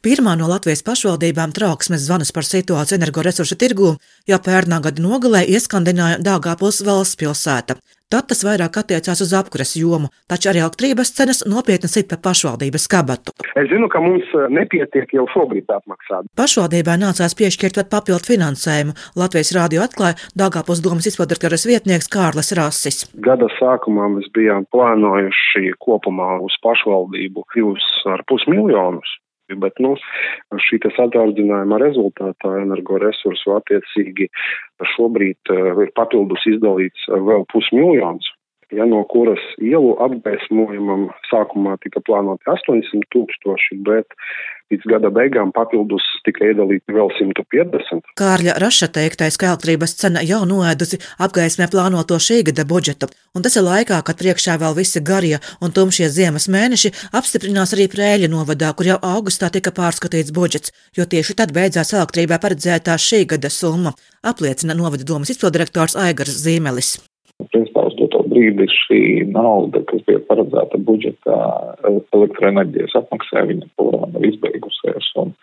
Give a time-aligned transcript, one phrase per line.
[0.00, 3.90] Pirmā no Latvijas pašvaldībām trauksmes zvanus par situāciju energoresursu tirgū
[4.30, 7.76] jau pērnā gada nogalē ieskandināja Dāngāpils valsts pilsēta.
[8.10, 12.88] Tad tas vairāk attiecās uz apkures jomu, taču arī elektrības cenas nopietni sit pa pašvaldības
[12.88, 13.36] kabatu.
[13.52, 16.32] Es zinu, ka mums eh, nepietiek jau šobrīd apmaksāt.
[16.40, 18.96] Pašvaldībai nācās piešķirt pat papildu finansējumu.
[19.20, 23.04] Latvijas rādio atklāja Dāngāpils domas izpildirektoras vietnieks Kārlis Rasis.
[23.20, 29.20] Gada sākumā mēs bijām plānojuši kopumā uz pašvaldību 2,5 miljonus.
[29.58, 29.94] Bet nu,
[30.66, 34.28] šī sadārdzinājuma rezultātā energoresursu attiecīgi
[34.94, 38.30] šobrīd uh, ir papildus izdalīts vēl pusmiljons
[38.76, 44.16] ja no kuras ielu apgaismojumam sākumā tika plānoti 800 tūkstoši, bet
[44.70, 48.12] līdz gada beigām papildus tika iedalīti vēl 150.
[48.20, 53.58] Kārļa Raša teiktais, ka elektrības cena jau noēdusi apgaismē plānoto šī gada budžetu, un tas
[53.58, 58.70] ir laikā, kad priekšā vēl visi garie un tumšie ziemas mēneši apstiprinās arī Prēļa novadā,
[58.78, 63.96] kur jau augustā tika pārskatīts budžets, jo tieši tad beidzās elektrībā paredzētā šī gada summa,
[64.22, 66.98] apliecina novada domas izpildirektors Aigars Zīmelis.
[68.40, 69.00] Brīdi šī
[69.34, 71.34] nauda, kas bija paredzēta budžetā
[71.84, 75.10] elektroenerģijas apmaksā, viņa pūrā nav izbeigusies.
[75.20, 75.34] Un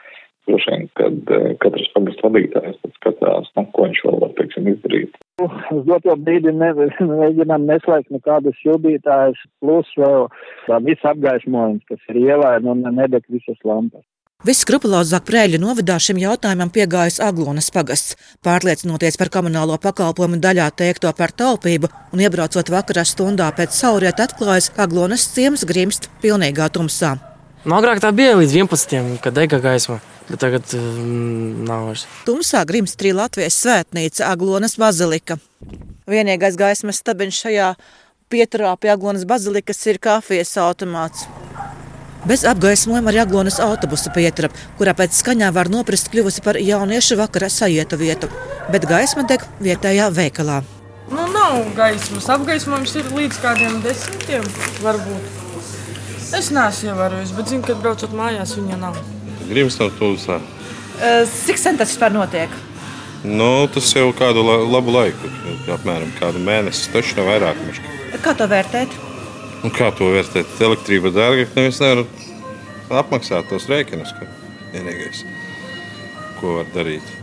[0.50, 5.22] droši vien, kad eh, katrs pagastu vadītājs skatās, nu, ko viņš vēl var, teiksim, izdarīt.
[5.46, 10.26] Uz doto brīdi ne, mēģinām neslēgt nekādas šildītājas, plus vēl
[10.90, 14.06] viss apgaismojums, kas ir ielē, nu, nedeg visas lampas.
[14.46, 18.14] Viskrupulozāk Prēļu novadā šim jautājumam piegājas Aglonas pagasts,
[18.46, 24.70] pārliecinoties par komunālo pakalpojumu daļā teikto par taupību un iebraucot vakarā stundā pēc sauriet atklājas,
[24.70, 27.16] ka Aglonas ciems grimst pilnīgā tumsā.
[27.66, 29.18] Nu, agrāk tā bija līdz 11.
[29.26, 29.98] kad dega gaisma,
[30.30, 32.06] bet tagad mm, nav vairs.
[32.30, 35.42] Tumsā grimst arī Latvijas svētnīca Aglonas bazilika.
[36.06, 37.74] Vienīgais gaismas stabiņš šajā
[38.30, 41.26] pieturā pie Aglonas bazilikas ir kafijas automāts.
[42.28, 47.48] Bez apgaismojuma arī Aglonas autobusa pietura, kurā pēc skaņām var noprast kļuvusi par jauniešu vakara
[47.48, 48.28] sajietu vietu,
[48.74, 50.58] bet gaisma deg vietējā veikalā.
[51.08, 52.28] Nu, nav gaismas.
[52.28, 54.44] Apgaismojums ir līdz kādiem desmitiem,
[54.84, 55.32] varbūt.
[56.36, 59.00] Es neesmu ievērojis, bet zinu, ka braucot mājās, viņa nav.
[59.48, 60.42] Grimstam tūsā.
[61.46, 62.52] Cik sen tas vispār notiek?
[63.24, 65.32] Nu, tas jau kādu la labu laiku,
[65.72, 67.64] apmēram kādu mēnesi, taču ne vairāk.
[67.70, 67.96] Mašķi.
[68.20, 69.04] Kā to vērtēt?
[69.64, 70.60] Un kā to vērtēt?
[70.68, 72.04] Elektrība dārga, ka neviens nevar
[72.90, 74.14] apmaksāt tos rēķinus.
[74.74, 75.24] Vienīgais,
[76.42, 77.16] ko var darīt.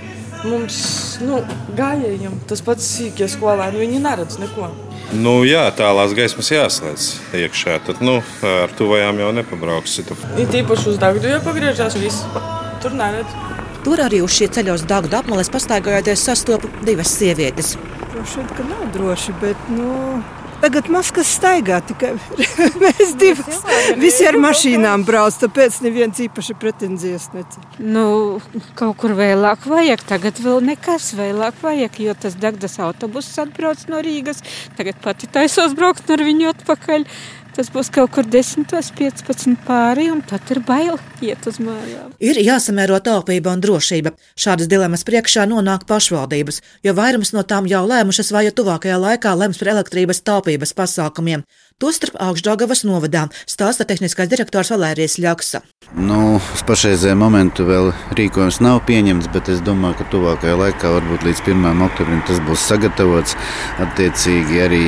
[0.44, 0.76] Mums,
[1.24, 1.38] nu,
[1.76, 4.68] gājējiem tas pats sīkie skolēni, viņi neredz neko.
[5.14, 7.08] Nu, jā, tālās gaismas jāslēdz
[7.38, 7.78] iekšā.
[7.86, 10.04] Tad nu, ar tuvajām jau nepabrauksi.
[10.40, 12.24] Ir īpaši uz dārgu, ja pagriežās viss.
[12.84, 13.36] Tur neredz.
[13.84, 17.74] Tur arī uz ceļa uz dārgu apmales pastaigājoties sastopu divas sievietes.
[18.14, 19.90] Vien, ka nav droši, bet nu,
[20.62, 22.12] Tagad maskas staigā tikai
[22.82, 23.60] mēs divas.
[24.00, 27.66] Visi ar mašīnām brauc, tāpēc neviens īpaši pretenzijas necēl.
[27.82, 28.06] Nu,
[28.78, 34.02] kaut kur vēlāk vajag, tagad vēl nekas vēlāk vajag, jo tas degdas autobuss atbrauc no
[34.04, 34.44] Rīgas.
[34.78, 37.08] Tagad pati taisos braukt ar viņu atpakaļ.
[37.54, 42.10] Tas būs kaut kur 10, 15 pāri, un tad ir bail iet uz mājām.
[42.18, 44.10] Ir jāsamēro taupība un drošība.
[44.34, 49.36] Šādas dilemmas priekšā nonāk pašvaldības, jo vairums no tām jau lēmušas vai ja tuvākajā laikā
[49.38, 51.44] lems par elektrības taupības pasākumiem.
[51.78, 55.60] Tostarp augšdagavas novadā stāsta tehniskais direktors Valērijas Ļaksa.
[55.94, 61.28] Nu, uz pašreizēju momentu vēl rīkojums nav pieņemts, bet es domāju, ka tuvākajā laikā, varbūt
[61.28, 61.86] līdz 1.
[61.86, 63.38] oktobrim, tas būs sagatavots.
[63.86, 64.82] Attiecīgi arī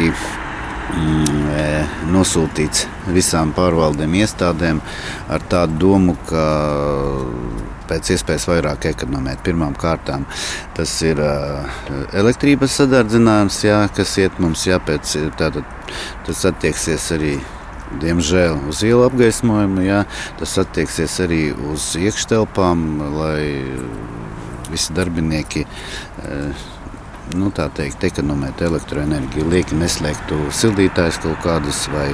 [0.95, 1.26] Mm,
[2.13, 4.81] nosūtīts visām pārvaldēm, iestādēm
[5.33, 6.45] ar tādu domu, ka
[7.91, 9.43] pēc iespējas vairāk ekonomēt.
[9.47, 10.11] Pirmkārt,
[10.77, 11.77] tas ir uh,
[12.17, 15.17] elektrības sadardzinājums, jā, kas iet mums jāpēc.
[15.39, 15.77] Tātad,
[16.27, 17.37] tas attieksies arī.
[18.03, 20.01] Diemžēl uz ielu apgaismojumu, jā,
[20.41, 22.81] tas attieksies arī uz iekštelpām,
[23.15, 23.45] lai
[24.73, 26.65] visi darbinieki uh,
[27.35, 32.09] nu, teikt, ekonomēt elektroenerģiju, lieki neslēgtu sildītājus kaut kādus, vai,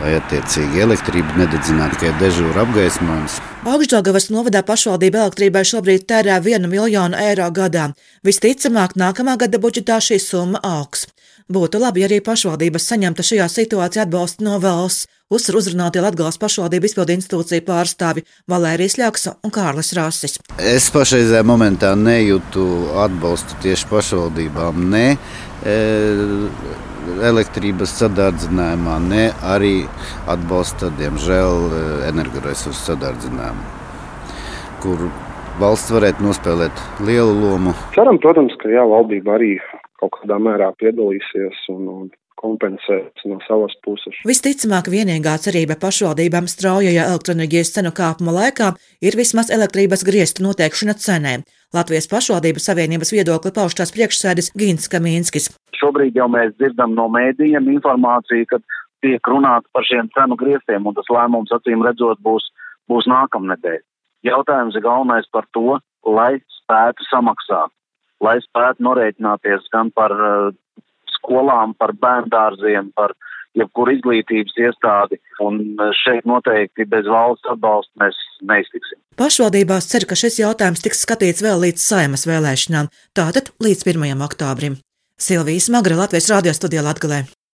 [0.00, 3.40] vai attiecīgi elektrību nededzināt tikai dežūra apgaismojums.
[3.64, 7.90] Augstdaļgavas novadā pašvaldība elektrībai šobrīd tērē 1 miljonu eiro gadā.
[8.26, 11.08] Visticamāk, nākamā gada budžetā šī summa augs.
[11.52, 16.88] Būtu labi, ja arī pašvaldības saņemtu šajā situācijā atbalstu no valsts, uzsver uzrunātie Latgales pašvaldību
[16.88, 20.38] izpildu institūciju pārstāvi Valērijas Ļaksa un Kārlis Rāsis.
[20.56, 22.64] Es pašreizējā momentā nejūtu
[23.04, 25.76] atbalstu tieši pašvaldībām, ne e,
[27.28, 29.74] elektrības sadardzinājumā, ne arī
[30.24, 33.68] atbalsta, diemžēl, e, energoresursu sadardzinājumā,
[34.80, 35.10] kur
[35.60, 37.76] valsts varētu nospēlēt lielu lomu.
[37.92, 39.58] Ceram, protams, ka jā, valdība arī
[40.04, 42.12] kaut kādā mērā piedalīsies un, un
[42.44, 44.16] kompensēt no savas puses.
[44.28, 48.72] Visticamāk, vienīgā cerība pašvaldībām straujajā elektroenerģijas cenu kāpuma laikā
[49.04, 51.34] ir vismaz elektrības griestu noteikšana cenē.
[51.74, 55.50] Latvijas pašvaldību savienības viedokli pauž tās priekšsēdis Gins Kamīnskis.
[55.78, 58.60] Šobrīd jau mēs dzirdam no mēdījiem informāciju, ka
[59.04, 62.46] tiek runāts par šiem cenu griestiem, un tas lēmums acīm redzot būs,
[62.90, 63.80] būs nākamnedēļ.
[64.24, 67.72] Jautājums ir galvenais par to, lai spētu samaksāt,
[68.24, 70.50] lai spētu norēķināties gan par uh,
[71.18, 73.14] skolām, par bērndārziem, par
[73.54, 75.60] jebkuru izglītības iestādi, un
[76.02, 78.98] šeit noteikti bez valsts atbalsta mēs neiztiksim.
[79.20, 84.26] Pašvaldībās cer, ka šis jautājums tiks skatīts vēl līdz saimas vēlēšanām, tātad līdz 1.
[84.26, 84.80] oktobrim.
[85.20, 87.22] Silvijas Magra Latvijas radio studijā Latgalē.